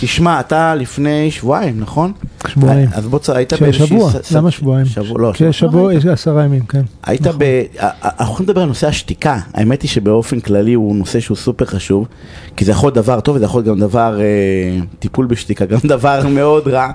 תשמע, 0.00 0.40
אתה 0.40 0.74
לפני 0.74 1.30
שבועיים, 1.30 1.80
נכון? 1.80 2.12
שבועיים. 2.46 2.88
אז 2.92 3.06
בוא, 3.06 3.20
היית 3.28 3.52
באיזושהי... 3.52 3.86
שבוע, 3.86 4.10
למה 4.34 4.50
שבועיים? 4.50 4.86
שבוע, 4.86 5.18
לא, 5.20 5.32
כן, 5.34 5.52
שבוע, 5.52 5.94
יש 5.94 6.06
עשרה 6.06 6.44
ימים, 6.44 6.66
כן. 6.66 6.82
היית 7.02 7.26
נכון. 7.26 7.38
ב... 7.38 7.62
אנחנו 8.20 8.44
לדבר 8.44 8.60
על 8.60 8.68
נושא 8.68 8.86
השתיקה, 8.86 9.38
האמת 9.54 9.82
היא 9.82 9.90
שבאופן 9.90 10.40
כללי 10.40 10.74
הוא 10.74 10.96
נושא 10.96 11.20
שהוא 11.20 11.36
סופר 11.36 11.64
חשוב, 11.64 12.08
כי 12.56 12.64
זה 12.64 12.72
יכול 12.72 12.86
להיות 12.86 12.94
דבר 12.94 13.20
טוב 13.20 13.36
וזה 13.36 13.44
יכול 13.44 13.62
להיות 13.62 13.76
גם 13.76 13.80
דבר, 13.80 14.20
אה, 14.20 14.24
טיפול 14.98 15.26
בשתיקה, 15.26 15.66
גם 15.66 15.78
דבר 15.96 16.26
מאוד 16.28 16.68
רע. 16.68 16.90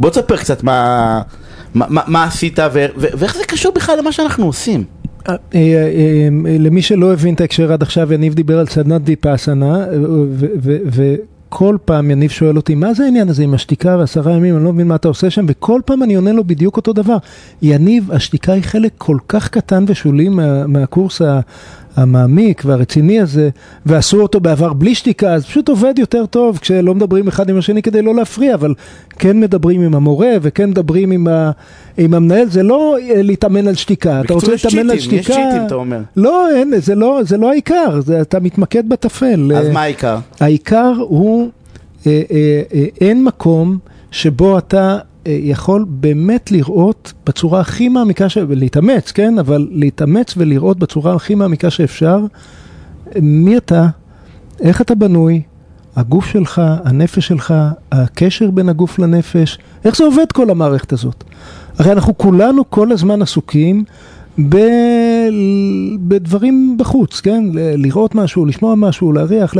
בוא 0.00 0.10
תספר 0.10 0.36
קצת 0.36 0.62
מה, 0.62 1.22
מה, 1.74 1.86
מה, 1.88 2.02
מה 2.06 2.24
עשית 2.24 2.58
ו, 2.58 2.86
ו, 2.96 3.06
ואיך 3.18 3.36
זה 3.36 3.44
קשור 3.44 3.72
בכלל 3.72 3.98
למה 3.98 4.12
שאנחנו 4.12 4.46
עושים. 4.46 4.84
אה, 5.28 5.34
אה, 5.54 6.28
למי 6.58 6.82
שלא 6.82 7.12
הבין 7.12 7.34
את 7.34 7.40
ההקשר 7.40 7.72
עד 7.72 7.82
עכשיו, 7.82 8.12
יניב 8.12 8.34
דיבר 8.34 8.58
על 8.58 8.66
סדנת 8.66 9.02
ויפאסנה, 9.04 9.84
וכל 11.50 11.76
פעם 11.84 12.10
יניב 12.10 12.30
שואל 12.30 12.56
אותי, 12.56 12.74
מה 12.74 12.94
זה 12.94 13.04
העניין 13.04 13.28
הזה 13.28 13.42
עם 13.42 13.54
השתיקה 13.54 13.96
ועשרה 13.98 14.32
ימים, 14.32 14.56
אני 14.56 14.64
לא 14.64 14.72
מבין 14.72 14.88
מה 14.88 14.94
אתה 14.94 15.08
עושה 15.08 15.30
שם, 15.30 15.44
וכל 15.48 15.80
פעם 15.84 16.02
אני 16.02 16.14
עונה 16.14 16.32
לו 16.32 16.44
בדיוק 16.44 16.76
אותו 16.76 16.92
דבר. 16.92 17.16
יניב, 17.62 18.12
השתיקה 18.12 18.52
היא 18.52 18.62
חלק 18.62 18.92
כל 18.98 19.16
כך 19.28 19.48
קטן 19.48 19.84
ושולי 19.86 20.28
מה, 20.28 20.66
מהקורס 20.66 21.22
המעמיק 21.96 22.62
והרציני 22.66 23.20
הזה, 23.20 23.50
ועשו 23.86 24.22
אותו 24.22 24.40
בעבר 24.40 24.72
בלי 24.72 24.94
שתיקה, 24.94 25.34
אז 25.34 25.44
פשוט 25.44 25.68
עובד 25.68 25.98
יותר 25.98 26.26
טוב 26.26 26.58
כשלא 26.58 26.94
מדברים 26.94 27.28
אחד 27.28 27.50
עם 27.50 27.58
השני 27.58 27.82
כדי 27.82 28.02
לא 28.02 28.14
להפריע, 28.14 28.54
אבל 28.54 28.74
כן 29.18 29.40
מדברים 29.40 29.82
עם 29.82 29.94
המורה 29.94 30.30
וכן 30.42 30.70
מדברים 30.70 31.10
עם, 31.10 31.28
ה, 31.28 31.50
עם 31.98 32.14
המנהל, 32.14 32.48
זה 32.50 32.62
לא 32.62 32.96
אה, 33.02 33.22
להתאמן 33.22 33.68
על 33.68 33.74
שתיקה. 33.74 34.20
אתה 34.20 34.34
רוצה 34.34 34.52
להתאמן 34.52 34.90
על 34.90 34.98
צ'יטים, 34.98 35.18
יש 35.18 35.24
שתיקה? 35.24 35.32
צ'יטים, 35.32 35.66
אתה 35.66 35.74
אומר. 35.74 36.00
לא, 36.16 36.48
אין, 36.54 36.72
זה 36.76 36.94
לא, 36.94 37.20
זה 37.24 37.36
לא 37.36 37.50
העיקר, 37.50 38.00
זה, 38.00 38.20
אתה 38.20 38.40
מתמקד 38.40 38.88
בטפל. 38.88 39.52
אז 39.56 39.66
אה, 39.66 39.72
מה 39.72 39.82
העיקר? 39.82 40.18
העיקר 40.40 40.92
הוא, 40.98 41.48
אה, 42.06 42.22
אה, 42.30 42.62
אה, 42.74 42.84
אין 43.00 43.24
מקום 43.24 43.78
שבו 44.10 44.58
אתה 44.58 44.78
אה, 44.92 45.09
יכול 45.26 45.84
באמת 45.88 46.52
לראות 46.52 47.12
בצורה 47.26 47.60
הכי 47.60 47.88
מעמיקה, 47.88 48.28
ש... 48.28 48.38
להתאמץ, 48.38 49.12
כן? 49.12 49.38
אבל 49.38 49.68
להתאמץ 49.70 50.34
ולראות 50.36 50.78
בצורה 50.78 51.14
הכי 51.14 51.34
מעמיקה 51.34 51.70
שאפשר, 51.70 52.20
אה, 53.06 53.20
מי 53.22 53.56
אתה, 53.56 53.86
איך 54.60 54.80
אתה 54.80 54.94
בנוי, 54.94 55.42
הגוף 55.96 56.26
שלך, 56.26 56.62
הנפש 56.84 57.26
שלך, 57.26 57.54
הקשר 57.92 58.50
בין 58.50 58.68
הגוף 58.68 58.98
לנפש, 58.98 59.58
איך 59.84 59.96
זה 59.96 60.04
עובד 60.04 60.32
כל 60.32 60.50
המערכת 60.50 60.92
הזאת. 60.92 61.24
הרי 61.78 61.92
אנחנו 61.92 62.18
כולנו 62.18 62.70
כל 62.70 62.92
הזמן 62.92 63.22
עסוקים 63.22 63.84
ב... 64.48 64.56
בדברים 66.00 66.76
בחוץ, 66.78 67.20
כן? 67.20 67.44
לראות 67.54 68.14
משהו, 68.14 68.46
לשמוע 68.46 68.74
משהו, 68.74 69.12
להריח. 69.12 69.54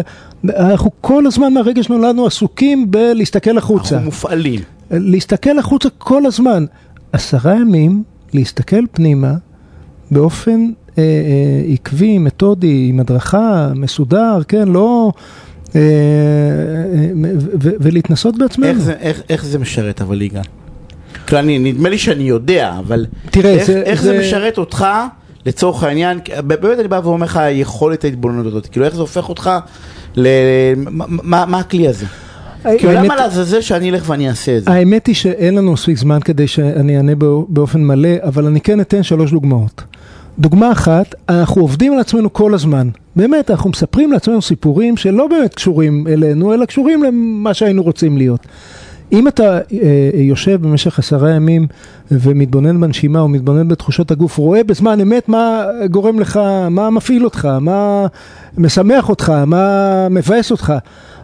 אנחנו 0.45 0.91
כל 1.01 1.27
הזמן 1.27 1.55
מהרגע 1.55 1.83
שנולדנו 1.83 2.27
עסוקים 2.27 2.91
בלהסתכל 2.91 3.59
החוצה. 3.59 3.95
אנחנו 3.95 4.05
מופעלים. 4.05 4.61
להסתכל 4.91 5.59
החוצה 5.59 5.89
כל 5.99 6.27
הזמן. 6.27 6.65
עשרה 7.13 7.55
ימים, 7.55 8.03
להסתכל 8.35 8.87
פנימה 8.93 9.35
באופן 10.11 10.61
אה, 10.99 11.03
אה, 11.03 11.73
עקבי, 11.73 12.19
מתודי, 12.19 12.87
עם 12.89 13.01
הדרכה, 13.01 13.69
מסודר, 13.75 14.39
כן? 14.49 14.69
לא... 14.69 15.13
אה, 15.77 15.81
אה, 15.81 15.85
ו- 17.23 17.33
ו- 17.63 17.71
ולהתנסות 17.81 18.39
בעצמנו. 18.39 18.69
איך 18.69 18.79
זה, 18.79 18.93
איך, 19.01 19.23
איך 19.29 19.45
זה 19.45 19.59
משרת 19.59 20.01
אבל 20.03 20.23
יגאל? 20.23 20.43
כאילו, 21.27 21.41
אני, 21.41 21.59
נדמה 21.59 21.89
לי 21.89 21.99
שאני 21.99 22.23
יודע, 22.25 22.75
אבל 22.79 23.07
תראה, 23.31 23.51
איך, 23.51 23.67
זה- 23.67 23.83
איך 23.83 24.03
זה... 24.03 24.13
זה- 24.13 24.21
משרת 24.21 24.59
אותך 24.59 24.87
לצורך 25.47 25.83
העניין, 25.83 26.19
באמת 26.45 26.79
אני 26.81 26.89
בא 26.89 27.01
ואומר 27.05 27.27
לך 27.27 27.41
יכולת 27.53 28.05
ההתבוננות 28.05 28.47
הזאת, 28.47 28.67
כאילו 28.67 28.87
איך 28.87 28.95
זה 28.95 29.01
הופך 29.01 29.29
אותך 29.29 29.51
ל... 30.17 30.27
מה, 30.77 31.47
מה 31.47 31.59
הכלי 31.59 31.89
הזה? 31.89 32.07
למה 32.85 33.17
לעזאזל 33.17 33.61
שאני 33.61 33.91
אלך 33.91 34.05
ואני 34.11 34.29
אעשה 34.29 34.57
את 34.57 34.65
זה? 34.65 34.71
האמת 34.71 35.07
היא 35.07 35.15
שאין 35.15 35.55
לנו 35.55 35.73
מספיק 35.73 35.99
זמן 35.99 36.19
כדי 36.25 36.47
שאני 36.47 36.97
אענה 36.97 37.15
בא- 37.15 37.27
באופן 37.49 37.81
מלא, 37.85 38.09
אבל 38.23 38.47
אני 38.47 38.61
כן 38.61 38.81
אתן 38.81 39.03
שלוש 39.03 39.31
דוגמאות. 39.33 39.83
דוגמה 40.39 40.73
אחת, 40.73 41.15
אנחנו 41.29 41.61
עובדים 41.63 41.93
על 41.93 42.01
עצמנו 42.01 42.33
כל 42.33 42.55
הזמן. 42.55 42.89
באמת, 43.17 43.51
אנחנו 43.51 43.71
מספרים 43.71 44.13
לעצמנו 44.13 44.43
סיפורים 44.43 44.97
שלא 44.97 45.27
באמת 45.27 45.55
קשורים 45.55 46.07
אלינו, 46.09 46.55
אלא 46.55 46.65
קשורים 46.65 47.03
למה 47.03 47.55
שהיינו 47.55 47.83
רוצים 47.83 48.19
להיות. 48.19 48.47
אם 49.13 49.29
אתה 49.29 49.59
אה, 49.59 49.61
יושב 50.15 50.63
במשך 50.63 50.99
עשרה 50.99 51.31
ימים 51.31 51.67
ומתבונן 52.11 52.81
בנשימה 52.81 53.21
או 53.21 53.29
מתבונן 53.29 53.69
בתחושות 53.69 54.11
הגוף, 54.11 54.37
רואה 54.39 54.65
בזמן 54.65 55.01
אמת 55.01 55.29
מה 55.29 55.65
גורם 55.91 56.21
לך, 56.21 56.41
מה 56.71 56.91
מפעיל 56.91 57.25
אותך, 57.25 57.49
מה 57.61 58.07
משמח 58.59 59.09
אותך, 59.09 59.31
מה 59.47 60.09
מבאס 60.11 60.51
אותך. 60.51 60.73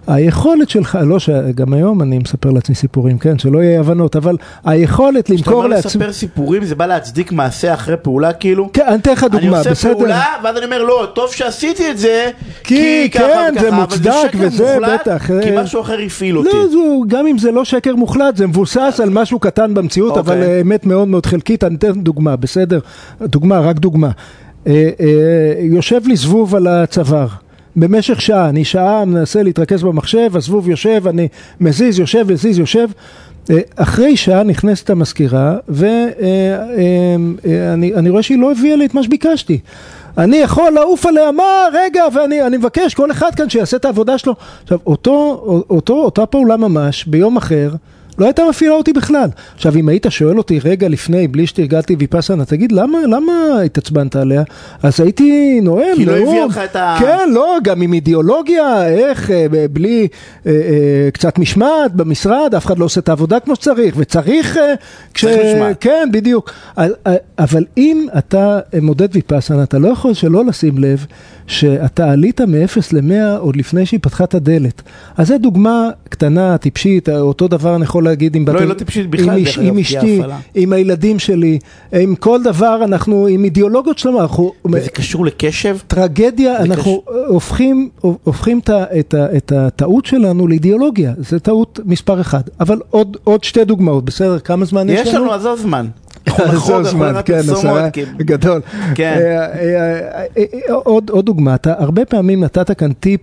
היכולת 0.07 0.71
שלך, 0.71 0.99
לא 1.03 1.19
שגם 1.19 1.73
היום 1.75 2.03
אני 2.03 2.19
מספר 2.19 2.51
לעצמי 2.51 2.75
סיפורים, 2.75 3.19
כן, 3.19 3.39
שלא 3.39 3.63
יהיה 3.63 3.81
הבנות, 3.81 4.17
אבל 4.17 4.37
היכולת 4.65 5.25
כשאתה 5.25 5.35
למכור 5.35 5.55
אומר 5.55 5.67
לעצמי... 5.67 5.91
לספר 5.91 6.13
סיפורים 6.13 6.65
זה 6.65 6.75
בא 6.75 6.87
להצדיק 6.87 7.33
מעשה 7.33 7.75
אחרי 7.75 7.97
פעולה 8.03 8.33
כאילו? 8.33 8.71
כן, 8.73 8.87
אני 8.87 8.97
אתן 8.97 9.13
לך 9.13 9.25
אני 9.25 9.31
דוגמה, 9.41 9.59
עושה 9.59 9.71
בסדר? 9.71 9.95
פעולה 9.95 10.25
ואז 10.45 10.57
אני 10.57 10.65
אומר 10.65 10.83
לא, 10.83 11.09
טוב 11.15 11.33
שעשיתי 11.33 11.91
את 11.91 11.99
זה 11.99 12.31
כי 12.67 13.11
ככה 13.11 13.23
כן, 13.23 13.53
וככה, 13.53 13.63
זה 13.63 13.69
אבל 13.69 13.77
מוצדק 13.77 14.33
וזה 14.39 14.79
מוחלט, 14.79 15.01
בטח, 15.01 15.27
כי 15.43 15.57
אה, 15.57 15.63
משהו 15.63 15.81
אחר 15.81 15.99
הפעיל 16.07 16.39
אותי. 16.39 16.49
לא, 16.53 16.69
זו, 16.69 17.05
גם 17.07 17.27
אם 17.27 17.39
זה 17.39 17.51
לא 17.51 17.65
שקר 17.65 17.97
מוחלט, 17.97 18.37
זה 18.37 18.47
מבוסס 18.47 19.01
על 19.03 19.11
משהו 19.11 19.39
קטן 19.39 19.75
במציאות, 19.75 20.17
אבל 20.17 20.37
אוקיי. 20.37 20.55
אה, 20.55 20.61
אמת 20.61 20.87
מאוד 20.87 21.09
מאוד 21.09 21.27
חלקית. 21.27 21.65
אני 21.65 21.77
אתן 21.77 21.93
דוגמה, 21.93 22.37
בסדר? 22.37 22.81
דוגמה, 23.21 23.61
רק 23.61 23.79
דוגמה. 23.79 24.11
אה, 24.67 24.91
אה, 25.01 25.07
יושב 25.61 26.01
לי 26.07 26.17
זבוב 26.17 26.55
על 26.55 26.67
הצוואר. 26.67 27.27
במשך 27.77 28.21
שעה, 28.21 28.49
אני 28.49 28.65
שעה 28.65 29.05
מנסה 29.05 29.43
להתרכז 29.43 29.83
במחשב, 29.83 30.31
הזבוב 30.35 30.69
יושב, 30.69 31.03
אני 31.07 31.29
מזיז, 31.61 31.99
יושב, 31.99 32.33
מזיז, 32.33 32.59
יושב. 32.59 32.89
אה, 33.51 33.59
אחרי 33.77 34.17
שעה 34.17 34.43
נכנסת 34.43 34.91
המזכירה, 34.91 35.57
ואני 35.69 37.31
רואה 38.11 38.23
שהיא 38.23 38.39
לא 38.39 38.53
הביאה 38.53 38.77
לי 38.77 38.87
את 38.87 38.95
מה 38.95 39.03
שביקשתי. 39.03 39.59
אני 40.19 40.37
יכול 40.37 40.73
לעוף 40.73 41.07
עליה, 41.07 41.33
מה, 41.33 41.69
רגע, 41.73 42.05
ואני 42.15 42.43
אני 42.47 42.57
מבקש, 42.57 42.95
כל 42.95 43.11
אחד 43.11 43.35
כאן 43.35 43.51
שיעשה 43.51 43.77
את 43.77 43.85
העבודה 43.85 44.19
שלו. 44.19 44.35
עכשיו, 44.63 44.79
אותו, 44.87 45.43
אותו, 45.71 45.95
אותה 45.95 46.27
פעולה 46.27 46.57
ממש, 46.57 47.05
ביום 47.05 47.37
אחר, 47.37 47.71
לא 48.19 48.25
הייתה 48.27 48.43
מפעילה 48.51 48.75
אותי 48.75 48.93
בכלל. 48.93 49.29
עכשיו, 49.55 49.77
אם 49.77 49.89
היית 49.89 50.07
שואל 50.09 50.39
אותי 50.39 50.59
רגע 50.65 50.89
לפני, 50.89 51.29
בלי 51.29 51.47
שתרגלתי 51.47 51.97
ויפאסנה, 51.99 52.45
תגיד, 52.45 52.73
למה, 52.73 52.99
למה 53.09 53.33
התעצבנת 53.65 54.17
עליה? 54.17 54.43
אז 54.83 55.01
הייתי 55.01 55.61
נואם, 55.63 55.85
כי 55.97 56.05
לא 56.07 56.19
נאום. 56.19 56.29
הביאה 56.29 56.47
לך 56.47 56.61
את 56.71 56.77
ה- 56.77 56.97
כן, 57.01 57.31
לא, 57.33 57.57
גם 57.65 57.83
עם 57.83 57.93
אידיאולוגיה, 57.93 58.89
איך, 58.89 59.31
אה, 59.31 59.47
בלי 59.73 60.09
אה, 60.47 60.53
אה, 60.53 61.09
קצת 61.13 61.39
משמעת 61.39 61.93
במשרד, 61.95 62.55
אף 62.57 62.67
אחד 62.67 62.79
לא 62.79 62.85
עושה 62.85 63.01
את 63.01 63.09
העבודה 63.09 63.41
כמו 63.41 63.55
שצריך, 63.57 63.95
וצריך... 63.99 64.57
אה, 64.57 64.75
כש... 65.15 65.25
צריך 65.25 65.41
משמעת. 65.57 65.77
כן, 65.81 66.09
בדיוק. 66.13 66.51
אבל- 66.79 66.95
אבל 67.39 67.65
אם 67.77 68.07
אתה 68.19 68.59
מודד 68.83 69.09
ויפאסנה, 69.13 69.63
אתה 69.63 69.79
לא 69.79 69.89
יכול 69.89 70.15
שלא 70.15 70.45
לשים 70.45 70.79
לב 70.79 71.07
שאתה 71.47 72.11
עלית 72.13 72.41
מ-0 72.41 72.53
ל-100 72.93 73.39
עוד 73.39 73.57
לפני 73.57 73.87
שהיא 73.87 74.01
פתחה 74.03 74.25
את 74.25 74.35
הדלת. 74.35 74.83
אז 75.17 75.29
זו 75.29 75.39
דוגמה 75.39 75.89
קטנה, 76.09 76.59
טיפשית, 76.59 77.09
אותו 77.09 77.49
דבר 77.49 77.77
אני 77.77 77.85
יכול 77.85 78.05
להגיד 78.05 78.37
עם 78.37 78.45
לא, 78.47 78.53
בת- 78.53 78.61
היא 78.61 78.69
לא 78.69 78.75
טיפשית 78.75 79.11
בכלל, 79.11 79.31
עם, 79.31 79.37
איש, 79.37 79.59
עם 79.59 79.79
אשתי, 79.79 79.97
ההפעלה. 80.17 80.39
עם 80.55 80.73
הילדים 80.73 81.19
שלי, 81.19 81.59
עם 81.93 82.15
כל 82.15 82.43
דבר, 82.43 82.81
אנחנו 82.85 83.27
עם 83.27 83.45
אידיאולוגיות 83.45 83.99
שלנו, 83.99 84.21
אנחנו... 84.21 84.53
וזה 84.73 84.91
קשור 84.91 85.27
לקשב? 85.27 85.77
טרגדיה, 85.87 86.57
אנחנו 86.63 87.03
הופכים, 87.29 87.89
הופכים 88.01 88.59
את, 88.59 88.71
את, 88.99 89.15
את 89.37 89.53
הטעות 89.53 90.07
שלנו 90.07 90.47
לאידיאולוגיה, 90.49 91.13
זה 91.19 91.41
טעות 91.41 91.81
מספר 91.85 92.21
אחד. 92.21 92.41
אבל 92.61 92.79
עוד, 92.91 93.17
עוד 93.25 93.45
שתי 93.45 93.65
דוגמאות, 93.65 94.05
בסדר? 94.05 94.39
כמה 94.39 94.65
זמן 94.65 94.89
יש 94.89 95.01
יש 95.01 95.15
לנו? 95.15 95.25
לנו, 95.25 95.33
עזוב 95.33 95.67
כן, 97.25 97.43
פרסומות, 97.43 97.57
עשרה, 97.59 97.91
כי- 97.91 98.05
גדול. 98.19 98.61
כן. 98.95 99.19
אה, 99.21 99.47
אה, 99.47 100.25
אה, 100.39 100.75
עוד 101.11 101.27
דוגמה, 101.27 101.55
אתה 101.55 101.75
הרבה 101.79 102.05
פעמים 102.05 102.45
נתת 102.45 102.79
כאן 102.79 102.93
טיפ 102.93 103.21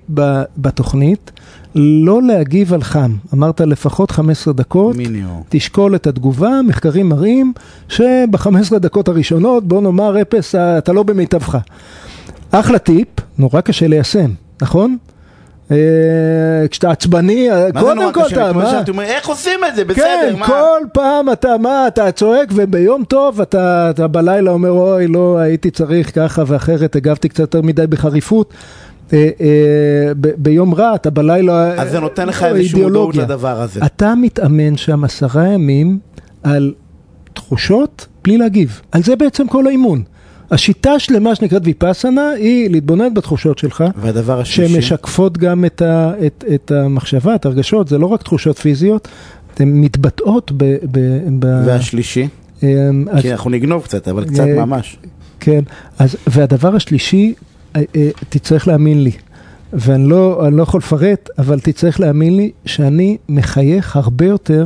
בתוכנית, 0.58 1.31
לא 1.75 2.22
להגיב 2.22 2.74
על 2.74 2.84
חם. 2.84 3.12
אמרת 3.34 3.62
לפחות 3.62 4.12
15 4.12 4.53
דקות, 4.53 4.96
מינימום. 4.96 5.44
תשקול 5.50 5.96
את 5.96 6.08
התגובה, 6.08 6.59
מחקרים 6.67 7.09
מראים 7.09 7.53
שב-15 7.88 8.47
דקות 8.79 9.08
הראשונות, 9.08 9.67
בוא 9.67 9.82
נאמר 9.82 10.22
אפס, 10.22 10.56
אתה 10.56 10.94
לא 10.94 11.03
במיטבך. 11.03 11.58
אחלה 12.52 12.79
טיפ, 12.79 13.08
נורא 13.38 13.61
קשה 13.61 13.88
ליישם, 13.88 14.32
נכון? 14.61 14.97
אה, 15.73 16.67
כשאתה 16.67 16.91
עצבני, 16.91 17.52
אה, 17.52 17.72
קודם 17.79 18.14
כל? 18.14 18.22
אתה, 18.34 18.53
מה? 18.53 19.03
איך 19.03 19.28
עושים 19.28 19.59
את 19.67 19.75
זה? 19.75 19.85
כן, 19.85 19.91
בסדר, 19.91 20.35
מה? 20.35 20.47
כל 20.47 20.81
פעם 20.93 21.31
אתה, 21.31 21.58
מה, 21.58 21.87
אתה 21.87 22.11
צועק 22.11 22.49
וביום 22.55 23.03
טוב 23.03 23.41
אתה, 23.41 23.90
אתה 23.90 24.08
בלילה 24.08 24.52
אומר, 24.52 24.70
אוי, 24.70 25.08
לא, 25.08 25.37
הייתי 25.37 25.72
צריך 25.72 26.16
ככה 26.16 26.43
ואחרת, 26.47 26.96
הגבתי 26.96 27.29
קצת 27.29 27.40
יותר 27.40 27.61
מדי 27.61 27.87
בחריפות. 27.87 28.53
אה, 29.14 30.11
ביום 30.37 30.73
רע, 30.73 30.96
אתה 30.96 31.09
בלילה... 31.09 31.81
אז 31.81 31.91
זה 31.91 31.99
נותן 31.99 32.28
לך 32.28 32.43
אה, 32.43 32.49
איזושהי 32.49 32.81
מודעות. 32.81 33.16
לדבר 33.16 33.61
הזה. 33.61 33.79
אתה 33.85 34.14
מתאמן 34.16 34.78
שם 34.78 35.03
עשרה 35.03 35.47
ימים 35.47 35.99
על 36.43 36.73
תחושות 37.34 38.08
בלי 38.23 38.37
להגיב. 38.37 38.81
על 38.91 39.03
זה 39.03 39.16
בעצם 39.16 39.47
כל 39.47 39.67
האימון. 39.67 40.03
השיטה 40.53 41.00
שלמה 41.00 41.35
שנקראת 41.35 41.61
ויפאסנה 41.66 42.29
היא 42.29 42.70
להתבונן 42.70 43.14
בתחושות 43.14 43.58
שלך, 43.58 43.84
והדבר 43.96 44.40
השלישי? 44.40 44.73
שמשקפות 44.73 45.38
גם 45.38 45.66
את, 45.66 45.82
ה, 45.82 46.11
את, 46.26 46.44
את 46.53 46.72
המחשבה, 46.72 47.35
את 47.35 47.46
הרגשות, 47.46 47.88
זה 47.88 47.97
לא 47.97 48.05
רק 48.05 48.23
תחושות 48.23 48.58
פיזיות, 48.58 49.08
הן 49.59 49.82
מתבטאות 49.82 50.52
ב... 50.58 50.64
ב, 50.91 51.00
ב 51.40 51.64
והשלישי? 51.66 52.28
אמ, 52.64 53.05
אז- 53.11 53.22
כי 53.22 53.32
אנחנו 53.32 53.50
נגנוב 53.50 53.84
קצת, 53.84 54.08
אבל 54.08 54.26
קצת 54.26 54.40
אה, 54.40 54.66
ממש. 54.66 54.97
כן, 55.40 55.61
אז, 56.00 56.16
והדבר 56.28 56.76
השלישי, 56.76 57.34
אה, 57.76 57.82
אה, 57.96 58.09
תצטרך 58.29 58.67
להאמין 58.67 59.03
לי, 59.03 59.11
ואני 59.73 60.09
לא, 60.09 60.52
לא 60.52 60.64
יכול 60.64 60.78
לפרט, 60.78 61.29
אבל 61.38 61.59
תצטרך 61.59 61.99
להאמין 61.99 62.38
לי 62.38 62.52
שאני 62.66 63.17
מחייך 63.29 63.96
הרבה 63.96 64.26
יותר 64.26 64.66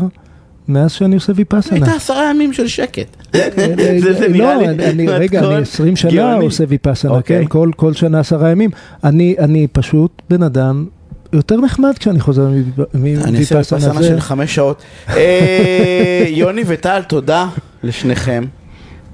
מאז 0.67 0.91
שאני 0.91 1.15
עושה 1.15 1.33
ויפאסנה. 1.35 1.75
הייתה 1.75 1.91
עשרה 1.95 2.29
ימים 2.29 2.53
של 2.53 2.67
שקט. 2.67 3.07
זה- 3.33 4.13
זה 4.13 4.27
נראה 4.27 4.55
לא, 4.55 4.61
לי 4.61 4.67
אני- 4.69 5.07
רגע, 5.19 5.39
אני 5.39 5.55
20 5.61 5.95
שנה 5.95 6.11
גאוני. 6.11 6.45
עושה 6.45 6.63
ויפאסנה, 6.67 7.11
אוקיי. 7.11 7.47
כן, 7.47 7.69
כל, 7.75 7.93
שנה 7.93 8.19
עשרה 8.19 8.49
ימים. 8.51 8.69
אני, 9.03 9.35
פשוט 9.71 10.21
בן 10.29 10.43
אדם 10.43 10.85
יותר 11.33 11.55
נחמד 11.61 11.93
כשאני 11.99 12.19
חוזר 12.19 12.47
מוויפאסנה. 12.93 13.29
אני 13.29 13.39
אעשה 13.39 13.59
בפסנה 13.59 14.03
של 14.03 14.19
חמש 14.19 14.55
שעות. 14.55 14.81
אה, 15.09 16.25
יוני 16.41 16.63
וטל, 16.67 17.01
תודה 17.07 17.47
לשניכם. 17.83 18.43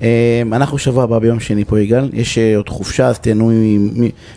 אה, 0.02 0.08
אנחנו 0.52 0.78
שבוע 0.78 1.04
הבא 1.04 1.20
ביום 1.20 1.40
שני 1.40 1.66
פה, 1.66 1.80
יגאל. 1.80 2.10
יש 2.14 2.38
אה, 2.38 2.56
עוד 2.58 2.70
חופשה, 2.70 3.08
אז 3.08 3.20
תהנו 3.20 3.52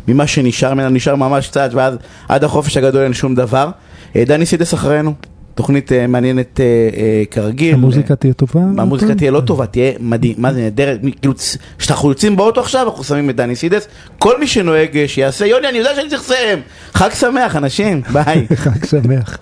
ממה 0.08 0.26
שנשאר 0.26 0.74
ממנו, 0.74 0.88
נשאר 0.90 1.14
ממש 1.16 1.48
קצת, 1.48 1.70
ואז 1.72 1.94
עד 2.28 2.44
החופש 2.44 2.76
הגדול 2.76 3.02
אין 3.02 3.12
שום 3.12 3.34
דבר. 3.34 3.70
דני 4.16 4.46
סידס 4.46 4.74
אחרינו, 4.74 5.14
תוכנית 5.56 5.92
אה, 5.92 6.06
מעניינת 6.06 6.60
אה, 6.60 6.64
אה, 6.96 7.22
כרגיל. 7.30 7.74
המוזיקה 7.74 8.16
תהיה 8.16 8.32
טובה? 8.32 8.60
המוזיקה? 8.60 9.14
תהיה 9.14 9.30
לא 9.30 9.40
טובה, 9.40 9.66
תהיה 9.66 9.92
מדהים, 10.00 10.34
מה 10.38 10.52
זה 10.52 10.60
נהדרת, 10.60 11.00
כאילו, 11.20 11.34
כשאנחנו 11.78 12.08
יוצאים 12.08 12.36
באוטו 12.36 12.60
עכשיו, 12.60 12.88
אנחנו 12.88 13.04
שמים 13.04 13.30
את 13.30 13.36
דני 13.36 13.56
סידס, 13.56 13.88
כל 14.18 14.40
מי 14.40 14.46
שנוהג 14.46 15.06
שיעשה, 15.06 15.46
יוני, 15.46 15.68
אני 15.68 15.78
יודע 15.78 15.90
שאני 15.94 16.08
צריך 16.08 16.22
לסיים, 16.22 16.58
חג 16.94 17.08
שמח, 17.14 17.56
אנשים, 17.56 18.02
ביי. 18.12 18.46
חג 18.64 18.84
שמח. 18.84 19.34